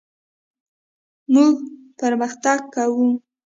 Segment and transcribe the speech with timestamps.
[1.33, 1.53] موږ
[1.99, 3.07] پرمختګ کوو.